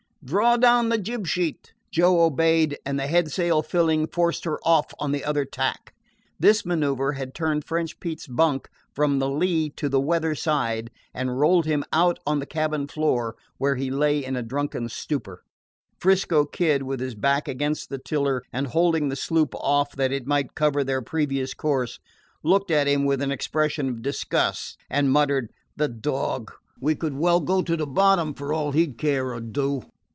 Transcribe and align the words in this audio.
"Draw 0.23 0.57
down 0.57 0.89
the 0.89 0.99
jib 0.99 1.25
sheet!" 1.25 1.73
Joe 1.89 2.21
obeyed, 2.23 2.77
and, 2.85 2.99
the 2.99 3.07
head 3.07 3.31
sail 3.31 3.63
filling, 3.63 4.05
forced 4.05 4.45
her 4.45 4.59
off 4.63 4.93
on 4.99 5.11
the 5.13 5.25
other 5.25 5.45
tack. 5.45 5.95
This 6.39 6.63
manoeuver 6.63 7.13
had 7.13 7.33
turned 7.33 7.65
French 7.65 7.99
Pete's 7.99 8.27
bunk 8.27 8.69
from 8.93 9.17
the 9.17 9.27
lee 9.27 9.71
to 9.71 9.89
the 9.89 9.99
weather 9.99 10.35
side, 10.35 10.91
and 11.11 11.39
rolled 11.39 11.65
him 11.65 11.83
out 11.91 12.19
on 12.27 12.37
the 12.37 12.45
cabin 12.45 12.85
floor, 12.87 13.35
where 13.57 13.75
he 13.77 13.89
lay 13.89 14.23
in 14.23 14.35
a 14.35 14.43
drunken 14.43 14.89
stupor. 14.89 15.41
'Frisco 15.99 16.45
Kid, 16.45 16.83
with 16.83 16.99
his 16.99 17.15
back 17.15 17.47
against 17.47 17.89
the 17.89 17.97
tiller 17.97 18.43
and 18.53 18.67
holding 18.67 19.09
the 19.09 19.15
sloop 19.15 19.55
off 19.55 19.95
that 19.95 20.11
it 20.11 20.27
might 20.27 20.53
cover 20.53 20.83
their 20.83 21.01
previous 21.01 21.55
course, 21.55 21.97
looked 22.43 22.69
at 22.69 22.87
him 22.87 23.05
with 23.05 23.23
an 23.23 23.31
expression 23.31 23.89
of 23.89 24.03
disgust, 24.03 24.77
and 24.87 25.09
muttered: 25.11 25.49
"The 25.77 25.87
dog! 25.87 26.51
We 26.79 26.93
could 26.93 27.15
well 27.15 27.39
go 27.39 27.63
to 27.63 27.75
the 27.75 27.87
bottom, 27.87 28.35
for 28.35 28.53
all 28.53 28.71
he 28.71 28.85
'd 28.85 28.99
care 28.99 29.33
or 29.33 29.39
do!" 29.41 29.81